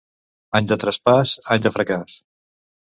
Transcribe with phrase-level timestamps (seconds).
[0.59, 2.21] Any de traspàs, any de fracàs.